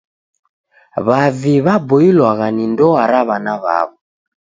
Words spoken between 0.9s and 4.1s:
W'avi waboilwagha ni ndoa ra w'ana w'aw'o.